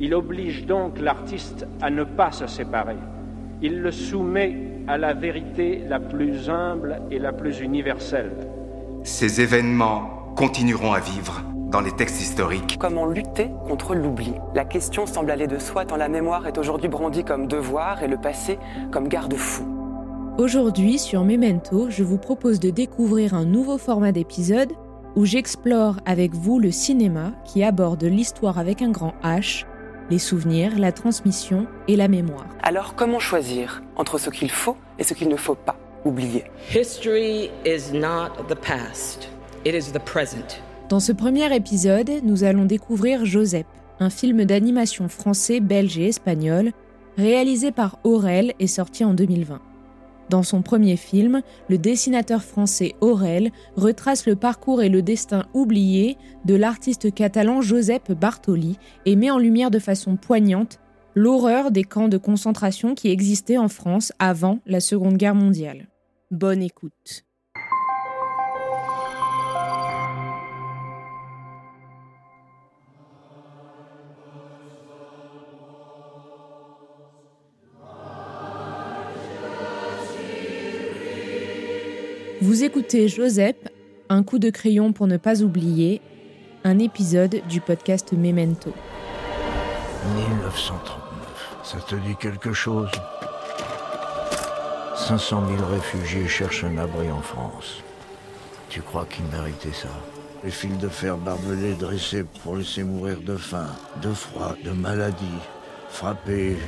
Il 0.00 0.14
oblige 0.14 0.66
donc 0.66 0.98
l'artiste 1.00 1.66
à 1.80 1.90
ne 1.90 2.04
pas 2.04 2.32
se 2.32 2.46
séparer. 2.46 2.96
Il 3.62 3.80
le 3.80 3.92
soumet 3.92 4.56
à 4.88 4.98
la 4.98 5.14
vérité 5.14 5.82
la 5.88 6.00
plus 6.00 6.50
humble 6.50 7.00
et 7.10 7.18
la 7.18 7.32
plus 7.32 7.60
universelle. 7.60 8.32
Ces 9.04 9.40
événements 9.40 10.32
continueront 10.36 10.92
à 10.92 11.00
vivre 11.00 11.42
dans 11.70 11.80
les 11.80 11.92
textes 11.92 12.20
historiques. 12.20 12.76
Comment 12.78 13.06
lutter 13.06 13.50
contre 13.68 13.94
l'oubli? 13.94 14.32
La 14.54 14.64
question 14.64 15.06
semble 15.06 15.30
aller 15.30 15.46
de 15.46 15.58
soi 15.58 15.84
tant 15.84 15.96
la 15.96 16.08
mémoire 16.08 16.46
est 16.46 16.58
aujourd'hui 16.58 16.88
brandie 16.88 17.24
comme 17.24 17.46
devoir 17.46 18.02
et 18.02 18.08
le 18.08 18.16
passé 18.16 18.58
comme 18.90 19.08
garde-fou. 19.08 19.64
Aujourd'hui, 20.38 20.98
sur 20.98 21.24
Memento, 21.24 21.88
je 21.90 22.02
vous 22.02 22.18
propose 22.18 22.58
de 22.58 22.70
découvrir 22.70 23.34
un 23.34 23.44
nouveau 23.44 23.78
format 23.78 24.10
d'épisode 24.10 24.72
où 25.14 25.24
j'explore 25.24 25.96
avec 26.04 26.34
vous 26.34 26.58
le 26.58 26.72
cinéma 26.72 27.32
qui 27.44 27.62
aborde 27.62 28.02
l'histoire 28.02 28.58
avec 28.58 28.82
un 28.82 28.90
grand 28.90 29.14
H, 29.22 29.64
les 30.10 30.18
souvenirs, 30.18 30.78
la 30.78 30.92
transmission 30.92 31.66
et 31.88 31.96
la 31.96 32.08
mémoire. 32.08 32.46
Alors 32.62 32.94
comment 32.94 33.18
choisir 33.18 33.82
entre 33.96 34.18
ce 34.18 34.30
qu'il 34.30 34.50
faut 34.50 34.76
et 34.98 35.04
ce 35.04 35.14
qu'il 35.14 35.28
ne 35.28 35.36
faut 35.36 35.54
pas 35.54 35.76
oublier? 36.04 36.44
History 36.74 37.50
is 37.64 37.92
not 37.92 38.44
the 38.48 38.54
past, 38.54 39.28
it 39.64 39.74
is 39.74 39.92
the 39.92 40.02
present. 40.02 40.60
Dans 40.88 41.00
ce 41.00 41.12
premier 41.12 41.54
épisode, 41.54 42.10
nous 42.22 42.44
allons 42.44 42.66
découvrir 42.66 43.24
Joseph, 43.24 43.66
un 44.00 44.10
film 44.10 44.44
d'animation 44.44 45.08
français, 45.08 45.60
belge 45.60 45.98
et 45.98 46.08
espagnol, 46.08 46.72
réalisé 47.16 47.72
par 47.72 47.98
Aurel 48.04 48.52
et 48.58 48.66
sorti 48.66 49.04
en 49.04 49.14
2020. 49.14 49.60
Dans 50.30 50.42
son 50.42 50.62
premier 50.62 50.96
film, 50.96 51.42
le 51.68 51.78
dessinateur 51.78 52.42
français 52.42 52.94
Aurel 53.00 53.50
retrace 53.76 54.26
le 54.26 54.36
parcours 54.36 54.82
et 54.82 54.88
le 54.88 55.02
destin 55.02 55.46
oublié 55.52 56.16
de 56.44 56.54
l'artiste 56.54 57.12
catalan 57.14 57.60
Josep 57.60 58.12
Bartoli 58.12 58.78
et 59.06 59.16
met 59.16 59.30
en 59.30 59.38
lumière 59.38 59.70
de 59.70 59.78
façon 59.78 60.16
poignante 60.16 60.80
l'horreur 61.14 61.70
des 61.70 61.84
camps 61.84 62.08
de 62.08 62.18
concentration 62.18 62.94
qui 62.94 63.08
existaient 63.10 63.58
en 63.58 63.68
France 63.68 64.12
avant 64.18 64.58
la 64.66 64.80
Seconde 64.80 65.16
Guerre 65.16 65.34
mondiale. 65.34 65.88
Bonne 66.30 66.62
écoute. 66.62 67.24
Vous 82.44 82.62
écoutez 82.62 83.08
Joseph, 83.08 83.56
un 84.10 84.22
coup 84.22 84.38
de 84.38 84.50
crayon 84.50 84.92
pour 84.92 85.06
ne 85.06 85.16
pas 85.16 85.40
oublier, 85.40 86.02
un 86.62 86.78
épisode 86.78 87.40
du 87.48 87.62
podcast 87.62 88.12
Memento. 88.12 88.70
1939, 90.14 91.56
ça 91.62 91.78
te 91.78 91.94
dit 91.94 92.14
quelque 92.20 92.52
chose? 92.52 92.90
500 94.94 95.42
000 95.56 95.70
réfugiés 95.70 96.28
cherchent 96.28 96.64
un 96.64 96.76
abri 96.76 97.10
en 97.10 97.22
France. 97.22 97.82
Tu 98.68 98.82
crois 98.82 99.06
qu'ils 99.06 99.24
méritaient 99.34 99.72
ça? 99.72 99.88
Les 100.44 100.50
fils 100.50 100.76
de 100.76 100.88
fer 100.88 101.16
barbelés 101.16 101.72
dressés 101.72 102.26
pour 102.42 102.56
laisser 102.56 102.84
mourir 102.84 103.22
de 103.22 103.38
faim, 103.38 103.68
de 104.02 104.12
froid, 104.12 104.54
de 104.62 104.70
maladie, 104.70 105.40
frappés, 105.88 106.58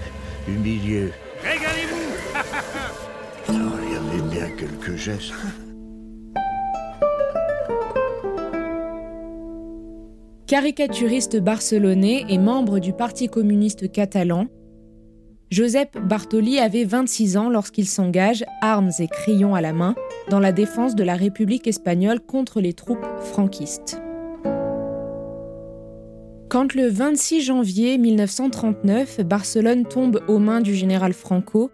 humiliés. 0.48 1.12
Régalez-vous 1.42 2.14
Alors, 3.54 3.78
il 3.86 3.92
y 3.92 3.96
avait 3.96 4.30
bien 4.30 4.48
quelques 4.56 4.96
gestes. 4.96 5.34
Caricaturiste 10.56 11.36
barcelonais 11.36 12.24
et 12.30 12.38
membre 12.38 12.78
du 12.78 12.94
Parti 12.94 13.28
communiste 13.28 13.92
catalan, 13.92 14.46
Josep 15.50 15.98
Bartoli 15.98 16.58
avait 16.58 16.84
26 16.84 17.36
ans 17.36 17.50
lorsqu'il 17.50 17.86
s'engage, 17.86 18.42
armes 18.62 18.88
et 18.98 19.06
crayons 19.06 19.54
à 19.54 19.60
la 19.60 19.74
main, 19.74 19.94
dans 20.30 20.40
la 20.40 20.52
défense 20.52 20.94
de 20.94 21.04
la 21.04 21.14
République 21.14 21.66
espagnole 21.66 22.20
contre 22.20 22.62
les 22.62 22.72
troupes 22.72 23.06
franquistes. 23.20 24.00
Quand 26.48 26.72
le 26.74 26.88
26 26.88 27.42
janvier 27.42 27.98
1939, 27.98 29.26
Barcelone 29.26 29.84
tombe 29.84 30.22
aux 30.26 30.38
mains 30.38 30.62
du 30.62 30.74
général 30.74 31.12
Franco, 31.12 31.70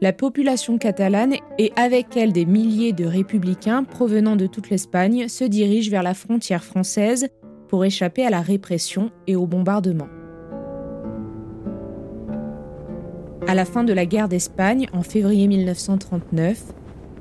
la 0.00 0.12
population 0.12 0.78
catalane 0.78 1.34
et 1.58 1.72
avec 1.74 2.16
elle 2.16 2.32
des 2.32 2.46
milliers 2.46 2.92
de 2.92 3.04
républicains 3.04 3.82
provenant 3.82 4.36
de 4.36 4.46
toute 4.46 4.70
l'Espagne 4.70 5.26
se 5.26 5.42
dirigent 5.42 5.90
vers 5.90 6.04
la 6.04 6.14
frontière 6.14 6.62
française 6.62 7.26
pour 7.72 7.86
échapper 7.86 8.26
à 8.26 8.28
la 8.28 8.42
répression 8.42 9.10
et 9.26 9.34
au 9.34 9.46
bombardement. 9.46 10.08
À 13.48 13.54
la 13.54 13.64
fin 13.64 13.82
de 13.82 13.94
la 13.94 14.04
guerre 14.04 14.28
d'Espagne, 14.28 14.88
en 14.92 15.02
février 15.02 15.48
1939, 15.48 16.64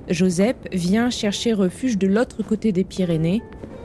Joseph 0.10 0.58
vient 0.74 1.10
chercher 1.10 1.54
refuge 1.54 1.98
de 1.98 2.06
l'autre 2.06 2.44
côté 2.44 2.74
des 2.74 2.84
Pyrénées, 2.84 3.42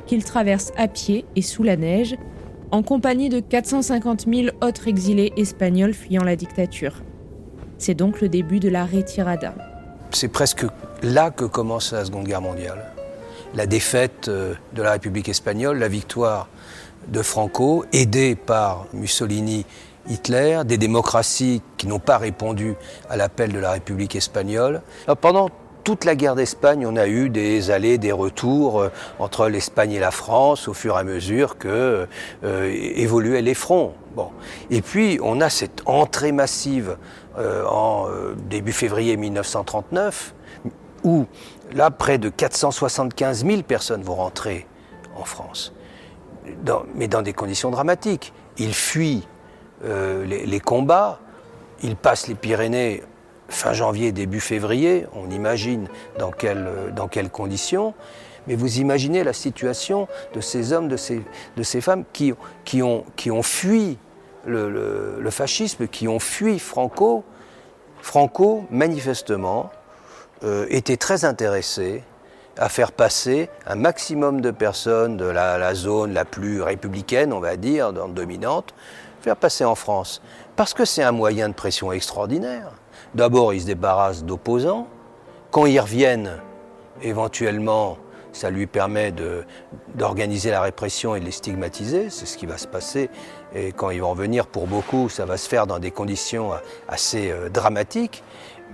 qu'il 0.07 0.25
traverse 0.25 0.73
à 0.77 0.89
pied 0.89 1.25
et 1.37 1.43
sous 1.43 1.63
la 1.63 1.77
neige, 1.77 2.17
en 2.73 2.83
compagnie 2.83 3.29
de 3.29 3.39
450 3.39 4.27
000 4.29 4.49
autres 4.61 4.89
exilés 4.89 5.33
espagnols 5.37 5.95
fuyant 5.95 6.25
la 6.25 6.35
dictature. 6.35 7.05
C'est 7.79 7.95
donc 7.95 8.21
le 8.21 8.29
début 8.29 8.59
de 8.59 8.71
la 8.71 8.85
retirada. 8.85 9.55
C'est 10.11 10.33
presque 10.33 10.67
là 11.05 11.31
que 11.31 11.45
commence 11.45 11.93
la 11.93 12.05
Seconde 12.05 12.27
Guerre 12.27 12.43
mondiale. 12.43 12.96
La 13.55 13.67
défaite 13.67 14.29
euh, 14.29 14.55
de 14.75 14.83
la 14.83 14.93
République 14.93 15.29
espagnole, 15.29 15.79
la 15.79 15.89
victoire 15.89 16.49
de 17.09 17.23
Franco, 17.23 17.85
aidé 17.93 18.35
par 18.35 18.87
Mussolini, 18.93 19.65
Hitler, 20.09 20.63
des 20.65 20.79
démocraties 20.79 21.63
qui 21.77 21.87
n'ont 21.87 21.99
pas 21.99 22.19
répondu 22.19 22.75
à 23.09 23.17
l'appel 23.17 23.53
de 23.53 23.59
la 23.59 23.73
République 23.73 24.17
espagnole. 24.17 24.83
Alors, 25.07 25.17
pendant 25.17 25.51
toute 25.85 26.05
la 26.05 26.17
guerre 26.17 26.35
d'Espagne, 26.35 26.85
on 26.87 26.97
a 26.97 27.07
eu 27.07 27.31
des 27.31 27.71
allées, 27.71 27.97
des 27.97 28.13
retours 28.13 28.81
euh, 28.81 28.89
entre 29.19 29.49
l'Espagne 29.49 29.93
et 29.93 30.01
la 30.01 30.11
France 30.11 30.69
au 30.69 30.75
fur 30.75 30.97
et 30.97 31.01
à 31.01 31.05
mesure 31.05 31.59
que 31.59 32.09
euh, 32.45 32.73
évoluaient 32.97 33.43
les 33.43 33.55
fronts. 33.55 33.95
Bon. 34.17 34.31
Et 34.71 34.83
puis, 34.83 35.19
on 35.23 35.41
a 35.41 35.49
cette 35.49 35.83
entrée 35.87 36.33
massive 36.33 36.97
euh, 37.39 37.65
en 37.67 38.09
euh, 38.09 38.35
début 38.49 38.73
février 38.73 39.19
1939, 39.19 40.35
où 41.05 41.27
là, 41.73 41.91
près 41.91 42.19
de 42.19 42.29
475 42.29 43.45
000 43.45 43.63
personnes 43.63 44.03
vont 44.03 44.15
rentrer 44.15 44.67
en 45.17 45.25
France, 45.25 45.73
mais 46.95 47.09
dans 47.09 47.23
des 47.23 47.33
conditions 47.33 47.71
dramatiques. 47.71 48.33
Ils 48.59 48.75
fuient 48.75 49.27
euh, 49.85 50.25
les, 50.25 50.61
combats, 50.61 51.21
ils 51.83 51.97
passent 51.97 52.29
les 52.29 52.35
Pyrénées 52.35 53.03
fin 53.49 53.73
janvier, 53.73 54.13
début 54.13 54.41
février, 54.41 55.07
on 55.15 55.31
imagine 55.31 55.89
dans, 56.19 56.31
quelles 56.31 57.31
conditions, 57.31 57.95
mais 58.47 58.57
vous 58.57 58.79
imaginez 58.79 59.25
la 59.25 59.33
situation 59.33 60.09
de 60.35 60.41
ces 60.41 60.73
hommes, 60.73 60.89
de 60.89 60.97
ces, 60.97 61.81
femmes 61.81 62.05
qui, 62.13 62.33
ont, 62.83 63.05
fui 63.43 63.99
le, 64.47 65.31
fascisme, 65.31 65.87
qui 65.87 66.09
ont 66.09 66.19
fui 66.19 66.59
Franco. 66.59 67.25
Franco, 68.03 68.65
manifestement, 68.71 69.71
euh, 70.45 70.67
était 70.69 70.97
très 70.97 71.25
intéressé 71.25 72.03
à 72.59 72.69
faire 72.69 72.93
passer 72.93 73.51
un 73.67 73.75
maximum 73.75 74.41
de 74.41 74.51
personnes 74.51 75.17
de 75.17 75.27
la, 75.27 75.75
zone 75.75 76.13
la 76.13 76.25
plus 76.25 76.63
républicaine, 76.63 77.33
on 77.33 77.41
va 77.41 77.57
dire, 77.57 77.93
dominante, 77.93 78.75
faire 79.21 79.37
passer 79.37 79.65
en 79.65 79.75
France. 79.75 80.23
Parce 80.57 80.73
que 80.73 80.85
c'est 80.85 81.03
un 81.03 81.13
moyen 81.13 81.49
de 81.49 81.55
pression 81.55 81.93
extraordinaire. 81.93 82.73
D'abord, 83.15 83.53
ils 83.53 83.63
se 83.63 83.67
débarrassent 83.67 84.25
d'opposants. 84.25 84.89
Quand 85.51 85.67
ils 85.67 85.81
reviennent, 85.81 86.33
éventuellement, 87.03 87.99
ça 88.33 88.51
lui 88.51 88.67
permet 88.67 89.13
d'organiser 89.95 90.51
la 90.51 90.61
répression 90.61 91.17
et 91.17 91.21
de 91.21 91.25
les 91.25 91.31
stigmatiser. 91.31 92.11
C'est 92.11 92.27
ce 92.27 92.37
qui 92.37 92.47
va 92.47 92.59
se 92.59 92.67
passer. 92.67 93.11
Et 93.55 93.73
quand 93.73 93.91
ils 93.91 94.01
vont 94.01 94.11
revenir, 94.11 94.47
pour 94.47 94.67
beaucoup, 94.67 95.09
ça 95.09 95.25
va 95.25 95.37
se 95.37 95.49
faire 95.49 95.67
dans 95.67 95.79
des 95.79 95.91
conditions 95.91 96.53
assez 96.89 97.31
euh, 97.31 97.49
dramatiques. 97.49 98.23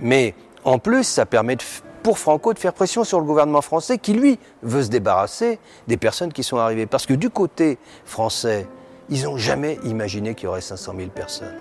Mais 0.01 0.35
en 0.65 0.79
plus, 0.79 1.03
ça 1.03 1.25
permet 1.25 1.57
pour 2.03 2.19
Franco 2.19 2.53
de 2.53 2.59
faire 2.59 2.73
pression 2.73 3.03
sur 3.03 3.19
le 3.19 3.25
gouvernement 3.25 3.61
français 3.61 3.97
qui, 3.97 4.13
lui, 4.13 4.37
veut 4.61 4.83
se 4.83 4.89
débarrasser 4.89 5.59
des 5.87 5.97
personnes 5.97 6.33
qui 6.33 6.43
sont 6.43 6.57
arrivées. 6.57 6.85
Parce 6.85 7.05
que 7.05 7.13
du 7.13 7.29
côté 7.29 7.77
français, 8.05 8.67
ils 9.09 9.23
n'ont 9.23 9.37
jamais 9.37 9.79
imaginé 9.85 10.35
qu'il 10.35 10.45
y 10.45 10.47
aurait 10.47 10.61
500 10.61 10.93
000 10.97 11.09
personnes. 11.09 11.55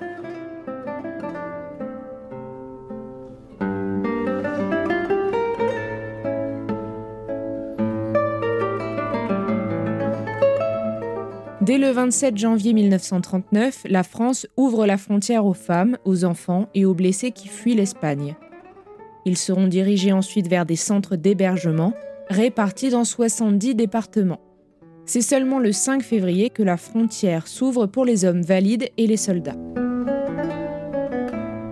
Dès 11.60 11.78
le 11.78 11.90
27 11.90 12.36
janvier 12.36 12.72
1939, 12.72 13.82
la 13.84 14.02
France 14.02 14.48
ouvre 14.56 14.84
la 14.84 14.96
frontière 14.96 15.46
aux 15.46 15.54
femmes, 15.54 15.96
aux 16.04 16.24
enfants 16.24 16.66
et 16.74 16.84
aux 16.84 16.94
blessés 16.94 17.30
qui 17.30 17.46
fuient 17.46 17.76
l'Espagne. 17.76 18.34
Ils 19.24 19.36
seront 19.36 19.68
dirigés 19.68 20.12
ensuite 20.12 20.48
vers 20.48 20.66
des 20.66 20.76
centres 20.76 21.16
d'hébergement 21.16 21.94
répartis 22.28 22.90
dans 22.90 23.04
70 23.04 23.74
départements. 23.74 24.40
C'est 25.04 25.20
seulement 25.20 25.58
le 25.58 25.72
5 25.72 26.02
février 26.02 26.50
que 26.50 26.62
la 26.62 26.76
frontière 26.76 27.46
s'ouvre 27.48 27.86
pour 27.86 28.04
les 28.04 28.24
hommes 28.24 28.42
valides 28.42 28.88
et 28.96 29.06
les 29.06 29.16
soldats. 29.16 29.56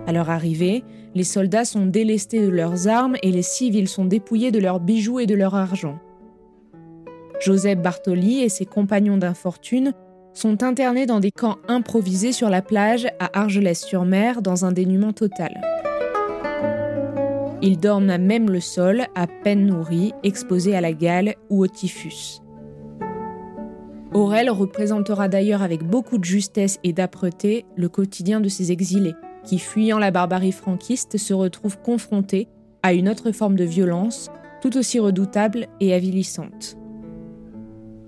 À 0.05 0.13
leur 0.13 0.29
arrivée, 0.29 0.83
les 1.15 1.23
soldats 1.23 1.65
sont 1.65 1.85
délestés 1.85 2.41
de 2.41 2.49
leurs 2.49 2.87
armes 2.87 3.15
et 3.23 3.31
les 3.31 3.41
civils 3.41 3.87
sont 3.87 4.05
dépouillés 4.05 4.51
de 4.51 4.59
leurs 4.59 4.79
bijoux 4.79 5.19
et 5.19 5.25
de 5.25 5.35
leur 5.35 5.55
argent. 5.55 5.99
Joseph 7.39 7.79
Bartoli 7.79 8.41
et 8.41 8.49
ses 8.49 8.65
compagnons 8.65 9.17
d'infortune 9.17 9.93
sont 10.33 10.63
internés 10.63 11.05
dans 11.05 11.19
des 11.19 11.31
camps 11.31 11.57
improvisés 11.67 12.31
sur 12.31 12.49
la 12.49 12.61
plage 12.61 13.07
à 13.19 13.39
Argelès-sur-Mer 13.39 14.41
dans 14.41 14.65
un 14.65 14.71
dénuement 14.71 15.13
total. 15.13 15.59
Ils 17.63 17.79
dorment 17.79 18.09
à 18.09 18.17
même 18.17 18.49
le 18.49 18.59
sol, 18.59 19.05
à 19.13 19.27
peine 19.27 19.67
nourris, 19.67 20.13
exposés 20.23 20.75
à 20.75 20.81
la 20.81 20.93
gale 20.93 21.35
ou 21.49 21.63
au 21.63 21.67
typhus. 21.67 22.41
Aurel 24.13 24.49
représentera 24.49 25.27
d'ailleurs 25.27 25.61
avec 25.61 25.83
beaucoup 25.83 26.17
de 26.17 26.25
justesse 26.25 26.79
et 26.83 26.91
d'âpreté 26.91 27.65
le 27.75 27.87
quotidien 27.87 28.41
de 28.41 28.49
ces 28.49 28.71
exilés, 28.71 29.15
qui, 29.43 29.59
fuyant 29.59 29.99
la 29.99 30.11
barbarie 30.11 30.51
franquiste, 30.51 31.17
se 31.17 31.33
retrouvent 31.33 31.79
confrontés 31.79 32.47
à 32.83 32.93
une 32.93 33.07
autre 33.07 33.31
forme 33.31 33.55
de 33.55 33.63
violence, 33.63 34.29
tout 34.61 34.75
aussi 34.75 34.99
redoutable 34.99 35.67
et 35.79 35.93
avilissante. 35.93 36.77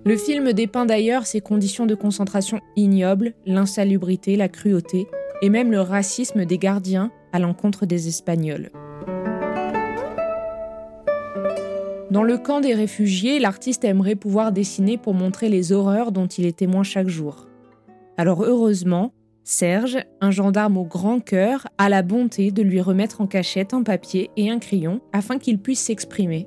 Le 0.06 0.18
film 0.18 0.52
dépeint 0.52 0.86
d'ailleurs 0.86 1.26
ces 1.26 1.40
conditions 1.40 1.86
de 1.86 1.96
concentration 1.96 2.60
ignobles, 2.76 3.34
l'insalubrité, 3.46 4.36
la 4.36 4.50
cruauté 4.50 5.08
et 5.42 5.50
même 5.50 5.72
le 5.72 5.80
racisme 5.80 6.44
des 6.44 6.58
gardiens 6.58 7.12
à 7.32 7.40
l'encontre 7.40 7.86
des 7.86 8.10
Espagnols. 8.10 8.70
Dans 12.14 12.22
le 12.22 12.38
camp 12.38 12.62
des 12.62 12.76
réfugiés, 12.76 13.40
l'artiste 13.40 13.84
aimerait 13.84 14.14
pouvoir 14.14 14.52
dessiner 14.52 15.00
pour 15.00 15.16
montrer 15.16 15.50
les 15.50 15.72
horreurs 15.72 16.12
dont 16.12 16.28
il 16.28 16.46
est 16.46 16.56
témoin 16.56 16.84
chaque 16.84 17.08
jour. 17.08 17.48
Alors 18.18 18.44
heureusement, 18.44 19.16
Serge, 19.44 19.98
un 20.22 20.30
gendarme 20.30 20.78
au 20.78 20.84
grand 20.84 21.20
cœur, 21.20 21.68
a 21.80 21.90
la 21.90 22.04
bonté 22.04 22.52
de 22.52 22.62
lui 22.62 22.82
remettre 22.82 23.20
en 23.20 23.26
cachette 23.26 23.74
un 23.74 23.82
papier 23.82 24.30
et 24.38 24.52
un 24.52 24.60
crayon 24.60 25.02
afin 25.12 25.40
qu'il 25.40 25.58
puisse 25.58 25.80
s'exprimer. 25.80 26.46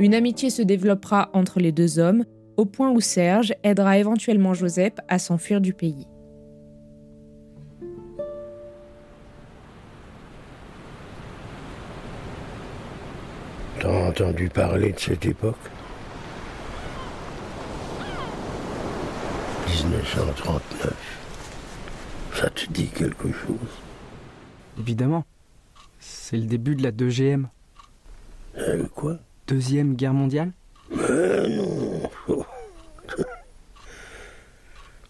Une 0.00 0.14
amitié 0.14 0.50
se 0.50 0.62
développera 0.62 1.30
entre 1.32 1.60
les 1.60 1.70
deux 1.70 2.00
hommes, 2.00 2.24
au 2.56 2.64
point 2.64 2.90
où 2.90 3.00
Serge 3.00 3.54
aidera 3.62 3.98
éventuellement 3.98 4.52
Joseph 4.52 4.94
à 5.06 5.20
s'enfuir 5.20 5.60
du 5.60 5.74
pays. 5.74 6.08
Entendu 14.20 14.48
parler 14.48 14.92
de 14.92 14.98
cette 14.98 15.26
époque 15.26 15.54
1939. 19.68 20.92
Ça 22.34 22.50
te 22.50 22.66
dit 22.72 22.88
quelque 22.88 23.30
chose? 23.30 23.56
Évidemment. 24.78 25.24
C'est 26.00 26.36
le 26.36 26.46
début 26.46 26.74
de 26.74 26.82
la 26.82 26.90
2GM. 26.90 27.44
Euh, 28.56 28.86
quoi? 28.94 29.18
Deuxième 29.46 29.94
Guerre 29.94 30.14
mondiale? 30.14 30.50
Mais 30.90 31.48
non. 31.48 32.02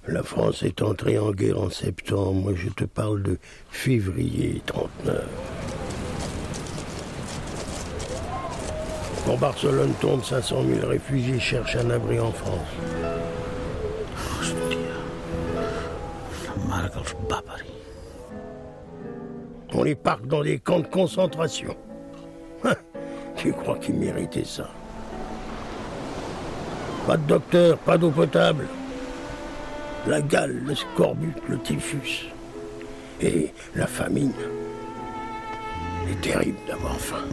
La 0.07 0.23
France 0.23 0.63
est 0.63 0.83
entrée 0.83 1.19
en 1.19 1.33
guerre 1.33 1.61
en 1.61 1.71
septembre. 1.71 2.35
Moi, 2.35 2.53
je 2.55 2.69
te 2.69 2.85
parle 2.85 3.23
de 3.23 3.39
février 3.71 4.61
39. 4.67 5.68
Quand 9.29 9.37
Barcelone 9.37 9.93
tombe, 10.01 10.25
500 10.25 10.63
000 10.81 10.89
réfugiés 10.89 11.39
cherchent 11.39 11.77
un 11.77 11.91
abri 11.91 12.19
en 12.19 12.33
France. 12.33 12.67
On 19.75 19.83
les 19.83 19.95
parque 19.95 20.27
dans 20.29 20.43
des 20.43 20.59
camps 20.59 20.81
de 20.81 20.87
concentration. 20.87 21.77
Tu 23.37 23.53
crois 23.53 23.77
qu'il 23.77 23.97
méritait 23.97 24.47
ça? 24.47 24.71
Pas 27.07 27.19
de 27.19 27.27
docteur, 27.27 27.77
pas 27.77 27.99
d'eau 27.99 28.11
potable. 28.11 28.67
La 30.07 30.23
gale, 30.23 30.63
le 30.65 30.75
scorbut, 30.75 31.35
le 31.51 31.59
typhus. 31.59 32.33
Et 33.21 33.53
la 33.75 33.87
famine. 33.87 34.33
C'est 36.09 36.21
terrible 36.23 36.59
d'avoir 36.67 36.97
faim. 36.99 37.27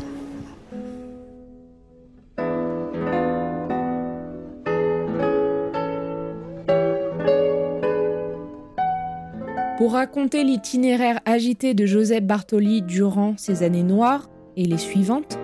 Pour 9.86 9.94
raconter 9.94 10.44
l'itinéraire 10.44 11.20
agité 11.25 11.75
de 11.75 11.86
Joseph 11.86 12.24
Bartoli 12.24 12.82
durant 12.82 13.38
ces 13.38 13.62
années 13.62 13.84
noires 13.84 14.32
et 14.58 14.65
les 14.65 14.80
suivantes, 14.80 15.38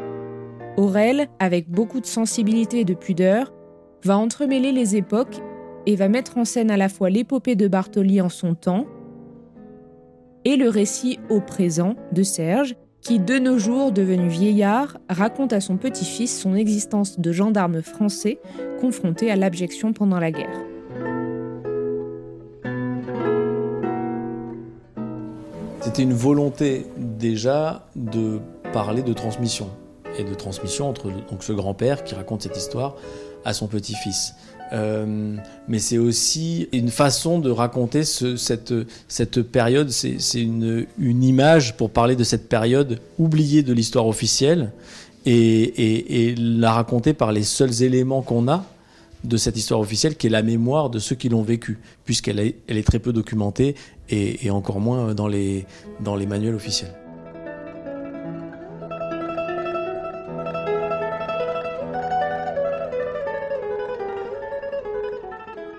Aurel, 0.77 1.27
avec 1.37 1.69
beaucoup 1.69 1.99
de 1.99 2.07
sensibilité 2.07 2.79
et 2.79 2.83
de 2.83 2.95
pudeur, 2.95 3.53
va 4.03 4.17
entremêler 4.17 4.71
les 4.71 4.95
époques 4.95 5.39
et 5.85 5.95
va 5.95 6.07
mettre 6.07 6.39
en 6.39 6.45
scène 6.45 6.71
à 6.71 6.77
la 6.77 6.89
fois 6.89 7.11
l'épopée 7.11 7.55
de 7.55 7.67
Bartoli 7.67 8.19
en 8.19 8.29
son 8.29 8.55
temps 8.55 8.87
et 10.43 10.55
le 10.55 10.69
récit 10.69 11.19
au 11.29 11.39
présent 11.39 11.95
de 12.11 12.23
Serge, 12.23 12.75
qui, 12.99 13.19
de 13.19 13.37
nos 13.37 13.59
jours 13.59 13.91
devenu 13.91 14.27
vieillard, 14.27 14.97
raconte 15.07 15.53
à 15.53 15.61
son 15.61 15.77
petit-fils 15.77 16.35
son 16.35 16.55
existence 16.55 17.19
de 17.19 17.31
gendarme 17.31 17.83
français 17.83 18.39
confronté 18.79 19.29
à 19.29 19.35
l'abjection 19.35 19.93
pendant 19.93 20.19
la 20.19 20.31
guerre. 20.31 20.70
C'était 25.81 26.03
une 26.03 26.13
volonté 26.13 26.85
déjà 26.95 27.87
de 27.95 28.39
parler 28.71 29.01
de 29.01 29.13
transmission 29.13 29.67
et 30.19 30.23
de 30.23 30.33
transmission 30.35 30.87
entre 30.87 31.09
donc 31.09 31.41
ce 31.41 31.53
grand-père 31.53 32.03
qui 32.03 32.13
raconte 32.13 32.43
cette 32.43 32.55
histoire 32.55 32.95
à 33.45 33.53
son 33.53 33.67
petit-fils. 33.67 34.35
Euh, 34.73 35.35
mais 35.67 35.79
c'est 35.79 35.97
aussi 35.97 36.69
une 36.71 36.89
façon 36.89 37.39
de 37.39 37.49
raconter 37.49 38.03
ce, 38.03 38.35
cette, 38.35 38.73
cette 39.07 39.41
période, 39.41 39.89
c'est 39.89 40.17
une, 40.35 40.85
une, 40.97 41.23
image 41.23 41.75
pour 41.75 41.89
parler 41.89 42.15
de 42.15 42.23
cette 42.23 42.47
période 42.47 42.99
oubliée 43.19 43.63
de 43.63 43.73
l'histoire 43.73 44.07
officielle 44.07 44.71
et, 45.25 45.33
et, 45.33 46.29
et, 46.29 46.35
la 46.35 46.71
raconter 46.71 47.13
par 47.13 47.33
les 47.33 47.43
seuls 47.43 47.83
éléments 47.83 48.21
qu'on 48.21 48.47
a 48.47 48.63
de 49.23 49.37
cette 49.37 49.57
histoire 49.57 49.79
officielle 49.79 50.15
qui 50.15 50.27
est 50.27 50.31
la 50.31 50.43
mémoire 50.43 50.89
de 50.89 50.99
ceux 50.99 51.15
qui 51.15 51.29
l'ont 51.29 51.43
vécue, 51.43 51.79
puisqu'elle 52.05 52.39
est, 52.39 52.85
très 52.85 52.99
peu 52.99 53.13
documentée 53.13 53.75
et, 54.09 54.45
et 54.45 54.51
encore 54.51 54.79
moins 54.79 55.13
dans 55.13 55.27
les, 55.27 55.65
dans 55.99 56.15
les 56.15 56.25
manuels 56.25 56.55
officiels. 56.55 56.93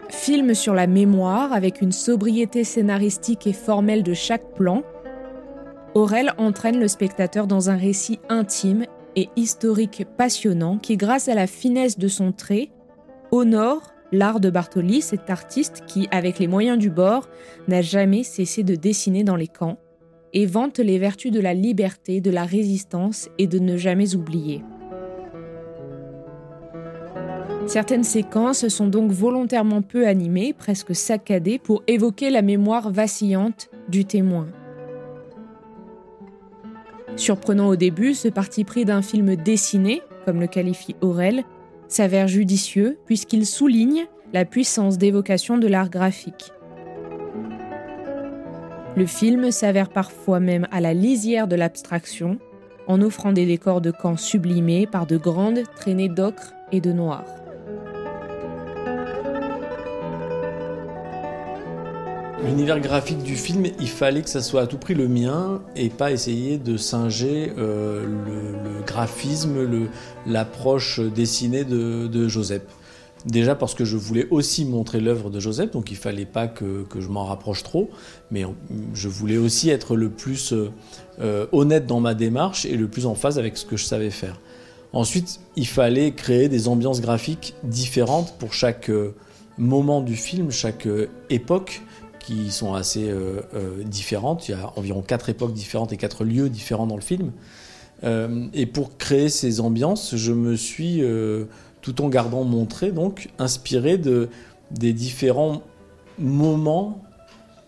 Film 0.09 0.55
sur 0.55 0.73
la 0.73 0.87
mémoire 0.87 1.53
avec 1.53 1.81
une 1.81 1.91
sobriété 1.91 2.63
scénaristique 2.63 3.49
et 3.49 3.53
formelle 3.53 4.05
de 4.05 4.15
chaque 4.15 4.55
plan, 4.55 4.85
Aurel 5.95 6.33
entraîne 6.39 6.79
le 6.79 6.87
spectateur 6.89 7.47
dans 7.47 7.71
un 7.71 7.77
récit 7.77 8.21
intime 8.29 8.87
et 9.17 9.29
historique 9.37 10.07
passionnant 10.17 10.79
qui, 10.79 10.97
grâce 10.97 11.29
à 11.29 11.35
la 11.35 11.47
finesse 11.47 11.99
de 11.99 12.09
son 12.09 12.33
trait, 12.33 12.71
honore 13.33 13.93
l'art 14.13 14.41
de 14.41 14.51
Bartoli, 14.51 15.01
cet 15.01 15.31
artiste 15.31 15.85
qui, 15.87 16.07
avec 16.11 16.39
les 16.39 16.47
moyens 16.47 16.79
du 16.79 16.91
bord, 16.91 17.29
n'a 17.67 17.81
jamais 17.81 18.23
cessé 18.23 18.63
de 18.63 18.75
dessiner 18.75 19.25
dans 19.25 19.37
les 19.37 19.49
camps 19.49 19.79
et 20.35 20.47
vante 20.47 20.79
les 20.79 20.99
vertus 20.99 21.33
de 21.33 21.41
la 21.41 21.55
liberté, 21.55 22.21
de 22.21 22.31
la 22.31 22.45
résistance 22.45 23.29
et 23.39 23.47
de 23.47 23.59
ne 23.59 23.77
jamais 23.77 24.15
oublier. 24.15 24.63
Certaines 27.67 28.05
séquences 28.05 28.69
sont 28.69 28.87
donc 28.87 29.13
volontairement 29.13 29.83
peu 29.83 30.07
animées, 30.07 30.53
presque 30.53 30.95
saccadées, 30.95 31.59
pour 31.59 31.83
évoquer 31.87 32.29
la 32.29 32.43
mémoire 32.43 32.91
vacillante 32.91 33.71
du 33.89 34.05
témoin. 34.05 34.49
Surprenant 37.17 37.69
au 37.69 37.77
début, 37.77 38.15
ce 38.15 38.29
parti 38.29 38.65
pris 38.65 38.85
d'un 38.85 39.03
film 39.03 39.37
dessiné, 39.37 40.03
comme 40.25 40.41
le 40.41 40.47
qualifie 40.47 40.97
Aurel, 41.01 41.45
s'avère 41.93 42.29
judicieux 42.29 42.99
puisqu'il 43.07 43.47
souligne 43.47 44.07
la 44.33 44.45
puissance 44.45 44.99
d'évocation 44.99 45.59
de 45.59 45.69
l'art 45.69 45.91
graphique. 45.91 46.53
Le 48.97 49.07
film 49.07 49.51
s'avère 49.51 49.89
parfois 49.89 50.41
même 50.41 50.67
à 50.71 50.81
la 50.81 50.95
lisière 50.95 51.49
de 51.49 51.57
l'abstraction, 51.57 52.39
en 52.89 53.01
offrant 53.01 53.33
des 53.33 53.47
décors 53.47 53.81
de 53.81 53.91
camps 53.91 54.17
sublimés 54.17 54.87
par 54.87 55.07
de 55.07 55.17
grandes 55.17 55.63
traînées 55.77 56.09
d'ocre 56.09 56.53
et 56.73 56.81
de 56.81 56.93
noir. 56.93 57.25
L'univers 62.45 62.81
graphique 62.81 63.23
du 63.23 63.37
film, 63.37 63.67
il 63.79 63.89
fallait 63.89 64.23
que 64.23 64.29
ça 64.29 64.43
soit 64.43 64.63
à 64.63 64.67
tout 64.67 64.77
prix 64.77 64.95
le 64.95 65.07
mien 65.07 65.63
et 65.77 65.91
pas 65.91 66.11
essayer 66.11 66.59
de 66.59 66.77
singer 66.77 67.53
euh, 67.57 68.05
le, 68.05 68.85
graphisme, 68.85 69.89
l'approche 70.27 70.99
dessinée 70.99 71.63
de, 71.63 72.29
Joseph. 72.29 72.63
Déjà 73.27 73.55
parce 73.55 73.75
que 73.75 73.85
je 73.85 73.97
voulais 73.97 74.27
aussi 74.31 74.65
montrer 74.65 74.99
l'œuvre 74.99 75.31
de 75.31 75.39
Joseph, 75.39 75.71
donc 75.71 75.93
il 75.93 75.97
fallait 75.97 76.27
pas 76.27 76.49
que, 76.49 76.85
je 76.99 77.07
m'en 77.07 77.25
rapproche 77.25 77.63
trop, 77.63 77.91
mais 78.33 78.45
je 78.93 79.09
voulais 79.09 79.37
aussi 79.37 79.71
être 79.71 79.95
le 79.95 80.11
plus 80.11 80.53
euh, 80.53 80.73
euh, 81.21 81.47
honnête 81.53 81.87
dans 81.87 82.01
ma 82.01 82.15
démarche 82.15 82.67
et 82.67 82.77
le 82.77 82.89
plus 82.89 83.07
en 83.07 83.15
phase 83.15 83.39
avec 83.39 83.57
ce 83.57 83.65
que 83.65 83.77
je 83.77 83.85
savais 83.85 84.11
faire. 84.11 84.41
Ensuite, 84.93 85.39
il 85.55 85.69
fallait 85.69 86.11
créer 86.11 86.49
des 86.49 86.67
ambiances 86.67 87.01
graphiques 87.01 87.55
différentes 87.63 88.35
pour 88.39 88.53
chaque 88.53 88.91
moment 89.59 90.01
du 90.01 90.17
film, 90.17 90.51
chaque 90.51 90.89
époque 91.31 91.83
qui 92.23 92.51
sont 92.51 92.75
assez 92.75 93.11
euh, 93.11 93.41
euh, 93.55 93.83
différentes. 93.85 94.49
Il 94.49 94.53
y 94.53 94.55
a 94.55 94.73
environ 94.77 95.03
quatre 95.03 95.29
époques 95.29 95.53
différentes 95.53 95.93
et 95.93 95.97
quatre 95.97 96.25
lieux 96.25 96.49
différents 96.49 96.87
dans 96.87 96.97
le 96.97 97.03
film. 97.03 97.33
Euh, 98.05 98.47
et 98.55 98.67
pour 98.67 98.97
créer 98.97 99.29
ces 99.29 99.61
ambiances, 99.61 100.17
je 100.17 100.33
me 100.33 100.57
suis, 100.57 101.03
tout 101.81 102.01
en 102.03 102.09
gardant 102.09 102.45
mon 102.45 102.65
trait, 102.67 102.93
donc, 102.93 103.31
inspiré 103.39 103.99
de, 103.99 104.29
des 104.71 104.93
différents 104.93 105.63
moments 106.19 107.03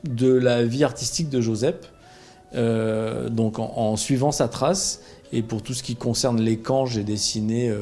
de 0.04 0.32
la 0.32 0.64
vie 0.64 0.84
artistique 0.84 1.28
de 1.28 1.40
Joseph. 1.40 1.92
donc 2.52 3.58
en, 3.58 3.96
suivant 3.96 4.32
sa 4.32 4.48
trace. 4.48 5.00
Et 5.32 5.42
pour 5.42 5.62
tout 5.62 5.74
ce 5.74 5.82
qui 5.82 5.96
concerne 5.96 6.40
les 6.40 6.58
camps, 6.58 6.86
j'ai 6.86 7.02
dessiné 7.02 7.72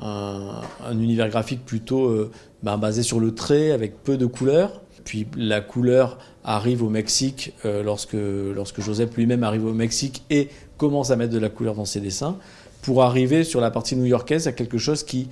un, 0.00 0.62
univers 0.92 1.28
graphique 1.28 1.64
plutôt 1.64 2.30
ben, 2.62 2.78
basé 2.78 3.02
sur 3.02 3.20
le 3.20 3.34
trait, 3.34 3.72
avec 3.72 4.02
peu 4.02 4.16
de 4.16 4.26
couleurs. 4.26 4.81
Puis 5.04 5.26
la 5.36 5.60
couleur 5.60 6.18
arrive 6.44 6.82
au 6.82 6.88
Mexique 6.88 7.54
euh, 7.64 7.82
lorsque, 7.82 8.14
lorsque 8.14 8.80
Joseph 8.80 9.16
lui-même 9.16 9.42
arrive 9.42 9.66
au 9.66 9.72
Mexique 9.72 10.22
et 10.30 10.48
commence 10.76 11.10
à 11.10 11.16
mettre 11.16 11.32
de 11.32 11.38
la 11.38 11.48
couleur 11.48 11.74
dans 11.74 11.84
ses 11.84 12.00
dessins, 12.00 12.36
pour 12.82 13.02
arriver 13.02 13.44
sur 13.44 13.60
la 13.60 13.70
partie 13.70 13.96
new-yorkaise 13.96 14.48
à 14.48 14.52
quelque 14.52 14.78
chose 14.78 15.02
qui 15.04 15.28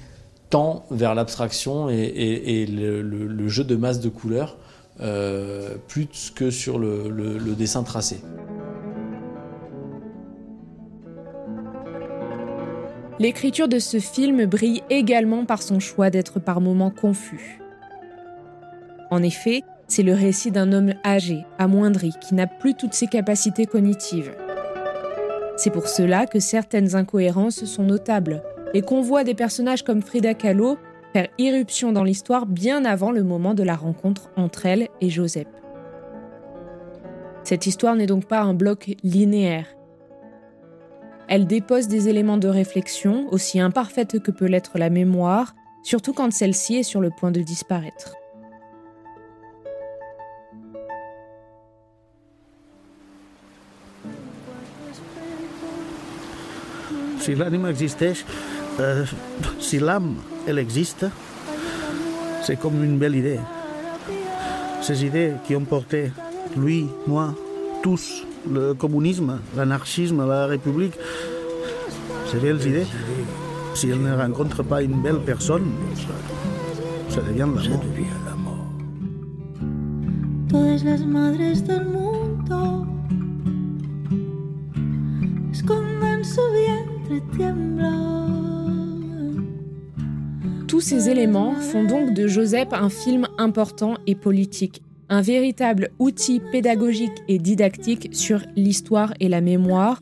tend 0.50 0.85
vers 0.91 1.15
l'abstraction 1.15 1.89
et, 1.91 2.67
le, 2.67 3.49
jeu 3.49 3.65
de 3.65 3.77
masse 3.77 4.00
de 4.00 4.09
couleurs 4.09 4.57
euh, 5.00 5.77
plus 5.89 6.33
que 6.35 6.50
sur 6.50 6.79
le 6.79 7.55
dessin 7.57 7.83
tracé. 7.83 8.21
L'écriture 13.21 13.69
de 13.69 13.79
ce 13.79 14.00
film 14.00 14.47
brille 14.47 14.83
également 14.89 15.45
par 15.45 15.61
son 15.61 15.79
choix 15.79 16.09
d'être 16.09 16.41
par 16.41 16.62
moments 16.62 16.91
confus. 16.91 17.60
En 19.11 19.23
effet, 19.23 19.62
c'est 19.88 20.02
le 20.05 20.14
récit 20.14 20.50
d'un 20.50 20.73
homme 20.73 20.95
âgé, 21.05 21.45
amoindri, 21.59 22.12
qui 22.21 22.35
n'a 22.35 22.47
plus 22.47 22.75
toutes 22.75 22.95
ses 22.95 23.09
capacités 23.09 23.67
cognitives. 23.67 24.33
C'est 25.57 25.71
pour 25.71 25.88
cela 25.88 26.26
que 26.26 26.38
certaines 26.38 26.95
incohérences 26.95 27.64
sont 27.64 27.83
notables 27.83 28.43
et 28.73 28.83
qu'on 28.83 29.02
voit 29.02 29.25
des 29.25 29.35
personnages 29.35 29.83
comme 29.83 30.00
Frida 30.00 30.35
Kahlo 30.35 30.79
faire 31.12 31.29
irruption 31.38 31.93
dans 31.93 32.05
l'histoire 32.05 32.47
bien 32.47 32.85
avant 32.85 33.11
le 33.11 33.25
moment 33.25 33.55
de 33.55 33.64
la 33.64 33.75
rencontre 33.75 34.31
entre 34.37 34.67
elle 34.67 34.88
et 35.00 35.11
Joseph. 35.11 35.49
Cette 37.43 37.67
histoire 37.67 37.97
n'est 37.97 38.07
donc 38.07 38.26
pas 38.26 38.40
un 38.40 38.55
bloc 38.55 38.95
linéaire. 39.02 39.67
Elle 41.29 41.47
dépose 41.47 41.88
des 41.88 42.09
éléments 42.09 42.38
de 42.38 42.49
réflexion, 42.49 43.26
aussi 43.31 43.61
imparfaite 43.61 44.21
que 44.21 44.31
peut 44.31 44.47
l'être 44.47 44.79
la 44.79 44.90
mémoire, 44.90 45.55
surtout 45.83 46.12
quand 46.12 46.33
celle-ci 46.33 46.76
est 46.76 46.83
sur 46.85 47.00
le 47.00 47.11
point 47.11 47.31
de 47.31 47.40
disparaître. 47.40 48.20
Si 57.21 57.35
l'ànima 57.35 57.71
existeix, 57.71 58.25
eh, 58.81 59.05
si 59.61 59.79
l'âme, 59.79 60.17
elle 60.47 60.59
existe, 60.59 61.07
c'est 62.43 62.59
comme 62.59 62.83
une 62.83 62.99
belle 62.99 63.17
idée. 63.17 63.41
Ces 64.83 65.05
idées 65.05 65.33
qui 65.47 65.55
ont 65.55 65.65
porté, 65.65 66.12
lui, 66.57 66.87
moi, 67.07 67.35
tous, 67.83 68.25
le 68.50 68.73
communisme, 68.75 69.39
l'anarchisme, 69.57 70.27
la 70.27 70.47
République, 70.47 70.95
ces 72.31 72.39
belles 72.39 72.67
idées, 72.67 72.87
si 73.75 73.91
elles 73.91 74.03
ne 74.03 74.15
rencontrent 74.17 74.65
pas 74.65 74.83
une 74.83 75.03
belle 75.03 75.21
personne, 75.21 75.71
ça 77.09 77.21
devient 77.21 77.49
l'amour. 78.27 78.67
Todas 80.49 80.83
las 80.83 81.05
madres 81.05 81.62
del 81.62 81.85
mundo 81.85 82.10
Tous 90.69 90.81
ces 90.81 91.09
éléments 91.09 91.55
font 91.55 91.85
donc 91.85 92.14
de 92.14 92.29
Joseph 92.29 92.69
un 92.73 92.88
film 92.88 93.26
important 93.38 93.95
et 94.07 94.14
politique, 94.14 94.83
un 95.09 95.21
véritable 95.21 95.90
outil 95.99 96.40
pédagogique 96.52 97.11
et 97.26 97.38
didactique 97.38 98.11
sur 98.12 98.43
l'histoire 98.55 99.12
et 99.19 99.29
la 99.29 99.40
mémoire, 99.40 100.00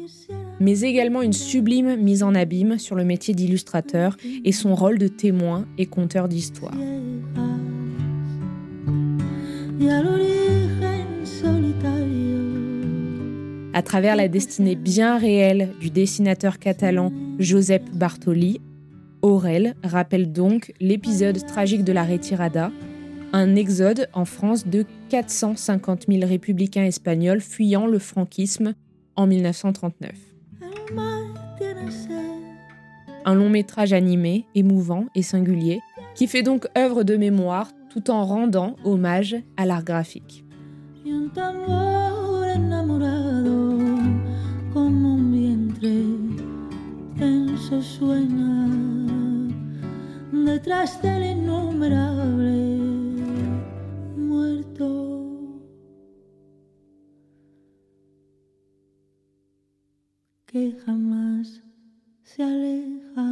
mais 0.61 0.81
également 0.81 1.23
une 1.23 1.33
sublime 1.33 1.97
mise 1.97 2.23
en 2.23 2.35
abîme 2.35 2.79
sur 2.79 2.95
le 2.95 3.05
métier 3.05 3.33
d'illustrateur 3.33 4.17
et 4.45 4.53
son 4.53 4.75
rôle 4.75 4.99
de 4.99 5.09
témoin 5.09 5.67
et 5.79 5.87
conteur 5.87 6.29
d'histoire. 6.29 6.75
À 13.79 13.83
travers 13.83 14.17
la 14.17 14.27
destinée 14.27 14.75
bien 14.75 15.19
réelle 15.19 15.73
du 15.79 15.91
dessinateur 15.91 16.59
catalan 16.59 17.13
Josep 17.39 17.89
Bartoli, 17.91 18.61
Aurel 19.23 19.77
rappelle 19.85 20.33
donc 20.33 20.73
l'épisode 20.81 21.47
tragique 21.47 21.85
de 21.85 21.93
la 21.93 22.03
Retirada, 22.03 22.73
un 23.33 23.55
exode 23.55 24.09
en 24.15 24.25
France 24.25 24.67
de 24.67 24.85
450 25.11 26.07
000 26.09 26.27
républicains 26.27 26.87
espagnols 26.87 27.41
fuyant 27.41 27.87
le 27.87 28.01
franquisme 28.01 28.75
en 29.15 29.29
1939. 29.29 30.11
Un 33.27 33.35
long 33.37 33.49
métrage 33.49 33.93
animé, 33.93 34.45
émouvant 34.57 35.07
et 35.15 35.23
singulier, 35.23 35.79
qui 36.17 36.27
fait 36.27 36.43
donc 36.43 36.67
œuvre 36.77 37.05
de 37.05 37.17
mémoire 37.17 37.71
tout 37.91 38.11
en 38.11 38.27
rendant 38.27 38.75
hommage 38.83 39.37
à 39.57 39.67
l'art 39.67 39.85
graphique. 39.85 40.45
sueña 47.77 48.67
detrás 50.33 51.01
del 51.03 51.23
innumerable 51.23 52.53
muerto. 54.17 55.19
que 60.47 60.73
jamás 60.87 61.63
se 62.23 62.43
aleja. 62.43 63.29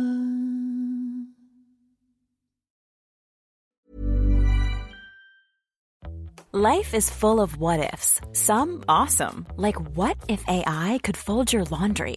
Life 6.52 6.94
is 6.94 7.10
full 7.10 7.40
of 7.40 7.58
what 7.58 7.80
ifs, 7.92 8.20
some 8.32 8.84
awesome, 8.88 9.46
like 9.56 9.76
what 9.96 10.16
if 10.28 10.42
AI 10.48 10.98
could 11.02 11.16
fold 11.16 11.52
your 11.52 11.64
laundry? 11.64 12.16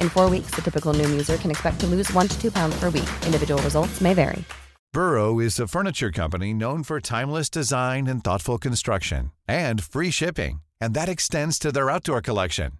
In 0.00 0.08
four 0.08 0.30
weeks, 0.30 0.54
the 0.54 0.62
typical 0.62 0.94
Noom 0.94 1.10
user 1.10 1.36
can 1.38 1.50
expect 1.50 1.80
to 1.80 1.86
lose 1.86 2.12
one 2.12 2.28
to 2.28 2.40
two 2.40 2.52
pounds 2.52 2.78
per 2.78 2.90
week. 2.90 3.10
Individual 3.26 3.60
results 3.62 4.00
may 4.00 4.14
vary. 4.14 4.44
Burrow 4.92 5.38
is 5.38 5.60
a 5.60 5.68
furniture 5.68 6.10
company 6.10 6.52
known 6.52 6.82
for 6.82 7.00
timeless 7.00 7.48
design 7.48 8.06
and 8.06 8.24
thoughtful 8.24 8.58
construction 8.58 9.30
and 9.46 9.84
free 9.84 10.10
shipping, 10.10 10.60
and 10.80 10.94
that 10.94 11.08
extends 11.08 11.58
to 11.60 11.70
their 11.70 11.90
outdoor 11.90 12.20
collection. 12.20 12.72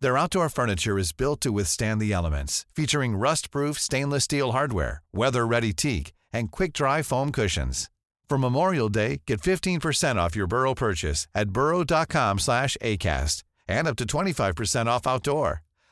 Their 0.00 0.16
outdoor 0.16 0.48
furniture 0.48 0.96
is 0.96 1.12
built 1.12 1.40
to 1.40 1.52
withstand 1.52 2.00
the 2.00 2.12
elements, 2.12 2.66
featuring 2.74 3.16
rust-proof 3.16 3.78
stainless 3.78 4.24
steel 4.24 4.52
hardware, 4.52 5.02
weather-ready 5.12 5.72
teak, 5.72 6.12
and 6.32 6.50
quick-dry 6.50 7.02
foam 7.02 7.32
cushions. 7.32 7.90
For 8.28 8.38
Memorial 8.38 8.88
Day, 8.88 9.22
get 9.26 9.40
15% 9.40 10.16
off 10.16 10.36
your 10.36 10.46
Burrow 10.46 10.74
purchase 10.74 11.26
at 11.34 11.50
burrow.com 11.50 12.38
slash 12.38 12.76
ACAST 12.80 13.42
and 13.66 13.88
up 13.88 13.96
to 13.96 14.04
25% 14.04 14.86
off 14.86 15.06
outdoor. 15.06 15.62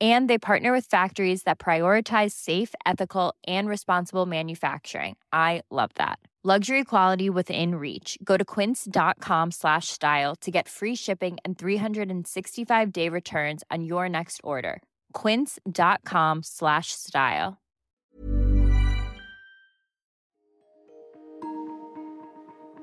And 0.00 0.30
they 0.30 0.38
partner 0.38 0.72
with 0.72 0.86
factories 0.86 1.42
that 1.42 1.58
prioritize 1.58 2.30
safe, 2.30 2.74
ethical, 2.86 3.34
and 3.46 3.68
responsible 3.68 4.26
manufacturing. 4.26 5.16
I 5.32 5.62
love 5.70 5.90
that. 5.96 6.18
Luxury 6.42 6.84
quality 6.84 7.28
within 7.28 7.74
reach. 7.74 8.16
Go 8.24 8.38
to 8.38 8.46
quince.com 8.46 9.50
slash 9.50 9.88
style 9.88 10.34
to 10.36 10.50
get 10.50 10.70
free 10.70 10.94
shipping 10.94 11.36
and 11.44 11.58
365 11.58 12.92
day 12.94 13.10
returns 13.10 13.62
on 13.70 13.84
your 13.84 14.08
next 14.08 14.40
order. 14.42 14.80
Quince.com 15.12 16.40
slash 16.42 16.92
style. 16.92 17.58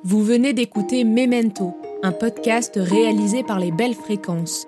Vous 0.03 0.23
venez 0.23 0.53
d'écouter 0.53 1.03
Memento, 1.03 1.73
un 2.03 2.11
podcast 2.11 2.75
réalisé 2.77 3.41
par 3.41 3.59
les 3.59 3.71
Belles 3.71 3.95
Fréquences. 3.95 4.67